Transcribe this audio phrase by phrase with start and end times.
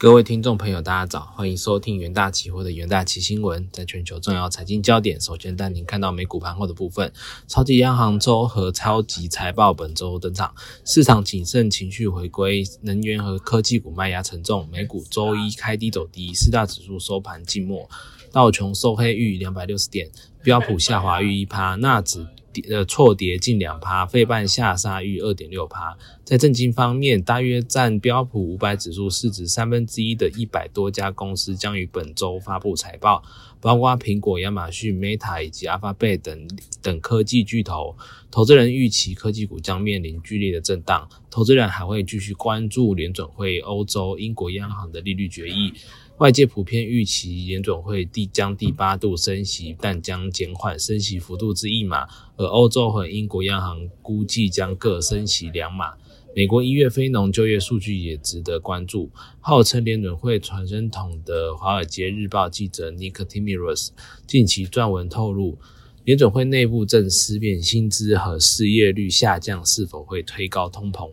[0.00, 3.68] 各位听众朋友，大家早，欢迎收听元大期货的元大期新闻。
[3.70, 7.12] 在全球重要财经焦点，首先带您看到美股盘后的部分。
[7.46, 10.54] 超级央行周和超级财报本周登场，
[10.86, 14.66] 市场谨慎情绪回归，能源和科技股卖压沉重。
[14.72, 17.86] 美股周一开低走低，四大指数收盘静默，
[18.32, 20.10] 道琼收黑逾两百六十点，
[20.42, 22.26] 标普下滑逾一趴，纳指。
[22.68, 25.96] 呃，错跌近两趴，费半下杀逾二点六趴。
[26.24, 33.22] 在震惊方面，大约占标普五百指数市值三分之一的一百多家公司将于本周发布财报，
[33.60, 36.48] 包括苹果、亚马逊、Meta 以及 Alphabet 等
[36.82, 37.96] 等科技巨头。
[38.30, 45.72] 投资人预期科技股将面临剧烈的震荡，投资人还会继续关注联准会、欧洲、英国央行的利率决议。
[46.20, 52.06] 外界普遍预期联准会第将第八度升息，但将减缓升息幅度至一码，
[52.36, 55.94] 而欧洲和英国央行估计将各升息两码。
[56.36, 59.10] 美国一月非农就业数据也值得关注。
[59.40, 63.88] 号称联准会传声筒的《华尔街日报》记者 Nick Timiraos
[64.26, 65.56] 近期撰文透露，
[66.04, 71.10] 联准会内部正思辨薪资和失业率下降是否会推高通膨。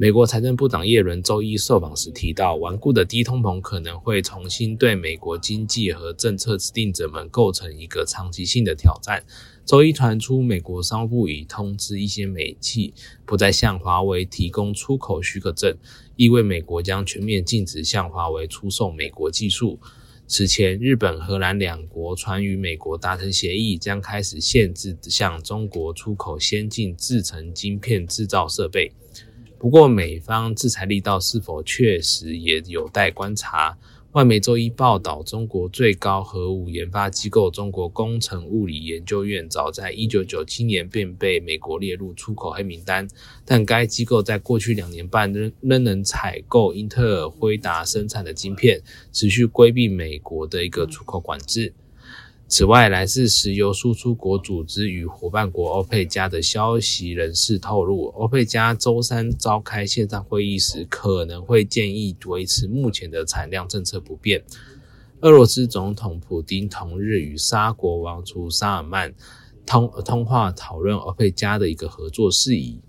[0.00, 9.24] 美国财政部长耶伦周一受访时提到，顽固的低通膨可能会重新对美国经济和政策制定者们构成一个长期性的挑战。
[9.64, 12.94] 周一传出，美国商务部已通知一些美企
[13.26, 15.76] 不再向华为提供出口许可证，
[16.14, 19.80] 意味美国将全面禁止向华为出售美国技术。
[20.28, 28.92] 此前，日本、荷兰两国传与美国达成协议，将开始限制向中国出口先进制成晶片制造设备。
[29.58, 33.76] 不过，美方制裁力道是否确实也有待观察。
[34.12, 43.06] 外媒周一报道，中国最高核武研发机构中国工程物理研究院早在1997年便被美国列入出口黑名单，
[43.44, 48.80] 但该机构在过去两年半仍仍能采购英特尔、辉达生产的晶片，
[49.12, 51.74] 持续规避美国的一个出口管制。
[52.50, 64.42] 此外，来自石油输出国组织与伙伴国欧佩加的消息人士透露，欧佩加周三召开线上会议时，可能会建议维持目前的产量政策不变。
[65.20, 69.14] 俄罗斯总统普京同日与沙国王储沙尔曼
[69.66, 72.80] 通通话，讨论欧佩加的一个合作事宜。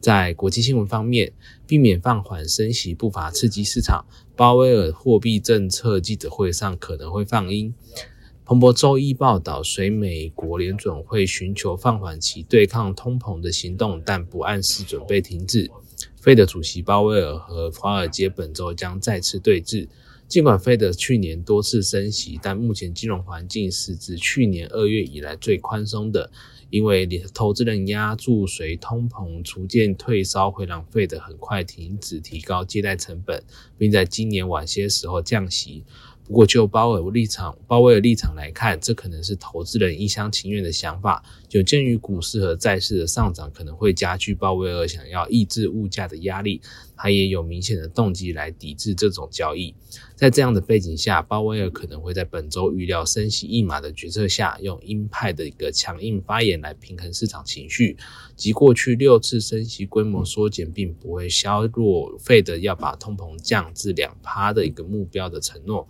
[0.00, 1.32] 在国际新闻方面，
[1.64, 7.72] 避免放缓升息步伐刺激市场，鲍威尔货币政策记者会上可能会放鹰。
[8.48, 15.68] 彭博周一报道，随美国联准会寻求放缓其对抗通膨的行动，但不暗示准备停止。
[16.14, 19.88] 费德主席鲍威尔和华尔街本周将再次对峙。
[20.28, 26.30] 尽管费德去年多次升息，但目前金融环境是自去年二月以来最宽松的，
[26.70, 33.42] 因为投资人压住随通膨逐渐退烧，会让费德很快停止提高借贷成本，
[33.76, 35.84] 并在今年晚些时候降息。
[36.26, 41.22] 不过，就鲍威尔立场、鲍威尔立场来看，这可能是投资人一厢情愿的想法。
[41.50, 46.60] 有鉴于股市和债市的上涨可能会加剧鲍威尔想要抑制物价的压力，
[46.96, 49.72] 他也有明显的动机来抵制这种交易。
[50.16, 57.96] 在这样的背景下，鲍威尔可能会在本周预料升息一码的决策下，用鹰派的一个强硬发言来平衡市场情绪。
[58.34, 65.88] 即过去六次升息规模缩减，并不会削弱费德要把通膨降至两趴的一个目标的承诺。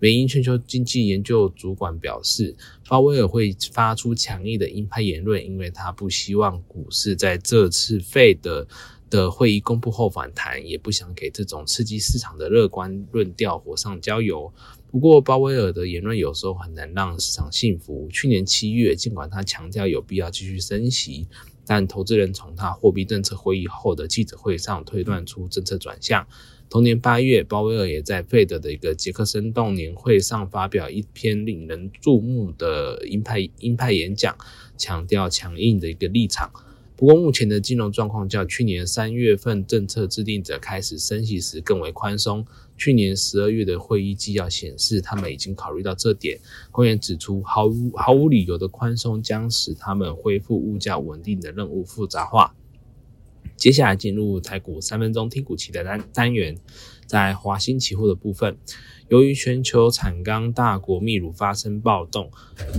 [0.00, 2.56] 美银全球经济研究主管表示，
[2.88, 8.66] 鲍威尔会发出强硬的鹰派言论，因为他不希望股市在这次费的
[9.10, 14.50] 的会议公布后反弹，也不想给这种刺激市场的乐观论调火上浇油。
[14.90, 18.08] 不过，鲍威尔的言论有时候很难让市场信服。
[18.10, 21.28] 去年七月，尽管他强调有必要继续升息，
[21.66, 26.26] 但投资人从他货币政策会议后的记者会上推断出政策转向。
[26.70, 34.38] 同年八月，鲍威尔也在费德的一个杰克森动年会上发表一篇令人注目的鹰派鹰派演讲，
[34.78, 36.48] 强调强硬的一个立场。
[36.94, 42.46] 不过，目前的金融状况较去年三月份政策制定者开始升息时更为宽松。
[42.76, 46.38] 去年十二月的会议纪要显示，他们已经考虑到这点。
[46.70, 52.54] 官员指出，毫无毫无理由的宽松将使他们恢复物价稳定的任务复杂化。
[53.60, 56.56] 接下来进入台股三分钟听股期的单单元，
[57.04, 58.56] 在华兴期货的部分，
[59.08, 62.30] 由于全球产钢大国秘鲁发生暴动，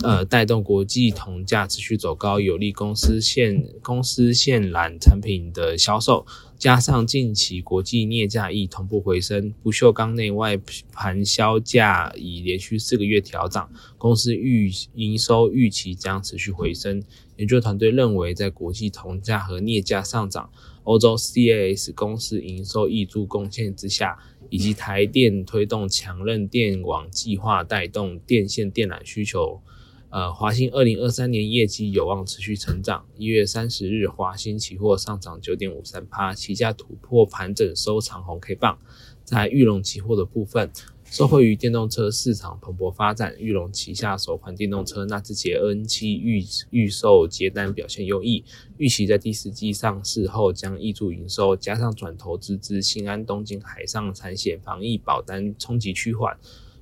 [0.02, 6.26] 呃，带动国际铜价持续走高，有利公司线公司线缆产品的销售。
[6.58, 10.60] 加上近期国际镍价亦同步回升，不锈钢内外
[10.92, 17.04] 盘销价已连续四个月调涨，公司预营收预期将持续回升。
[17.38, 20.52] 研究团队认为，在国际铜价和镍价上涨，
[20.84, 24.18] 欧洲 CAS 公司营收挹注贡献之下，
[24.50, 29.62] 以及台电推动强韧电网计划带动电线电缆需求。
[30.10, 33.06] 呃，华兴二零二三年业绩有望持续成长。
[33.16, 38.78] 一月三十日，华兴期货上涨九点五三趴，期价突破盘整收长红 K 棒。
[39.24, 40.70] 在玉龙期货的部分，
[41.06, 48.44] 受惠于电动车市场蓬勃发展，玉龙旗下首款电动车纳智捷 N 七预预售接单表现优异，
[48.78, 56.38] 预期在第四季上市后将挹注营收，加上转投资之新安东京海上产险防疫保单冲击趋缓。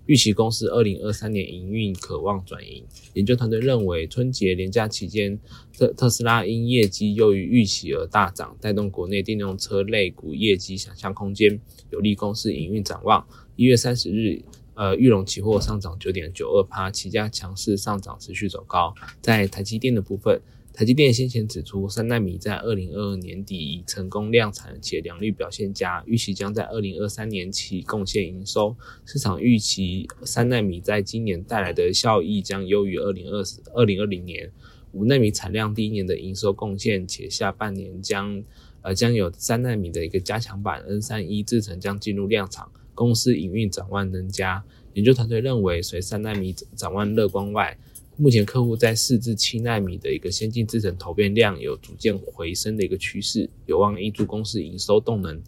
[0.09, 2.83] 预期公司二零二三年营运可望转盈。
[3.13, 5.39] 研究团队认为，春节连假期间，
[5.77, 11.61] 特特斯拉因业绩优于预期而大涨，带动国内电动车类股业绩想象空间，
[11.91, 13.23] 有利公司营运展望。
[13.55, 14.41] 一月三十日，
[14.73, 18.91] 呃，玉龙期货上涨九点九二趴，期价强势上涨，持续走高。
[19.21, 20.41] 在台积电的部分。
[20.71, 28.75] 台积电先前指出，三纳米在二零二二年底已成功量产，且良率表现佳，预期将在二零二三年起贡献营收。
[29.03, 33.43] 市场预期三纳米在今年带来的效益将优于二零二
[33.73, 34.51] 二零二零年。
[34.93, 38.41] 五纳米产量第一年的营收贡献，且下半年将
[38.81, 42.65] 呃将有三纳米的一个加强版 N 三一制程将进入量产，
[42.95, 44.63] 公司营运展望增加。
[44.93, 47.77] 研究团队认为，随三纳米展望乐观外，
[48.21, 55.41] 目前客户在四至七纳米的一个先进制程投片量有逐渐回升的一个趋势，有望挹注公司营收动能。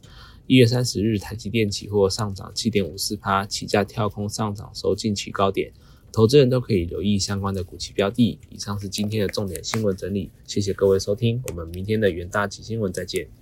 [0.48, 5.70] 一月三十日，台积电期货上涨七点五四趴，起价跳空上涨收近期高点，
[6.14, 8.40] 投资人都可以留意相关的股期标的。
[8.50, 13.41] 以上是今天的重点新闻整理，谢谢各位收听，我们明天的元大期新闻再见。